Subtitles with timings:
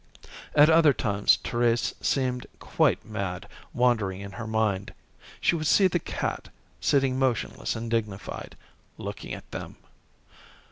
[0.55, 4.95] At other times Thérèse seemed quite mad, wandering in her mind.
[5.39, 8.57] She would see the cat, sitting motionless and dignified,
[8.97, 9.75] looking at them.